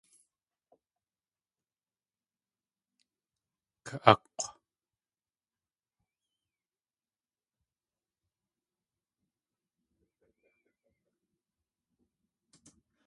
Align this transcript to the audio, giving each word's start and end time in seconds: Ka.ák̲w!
Ka.ák̲w! 3.87 4.43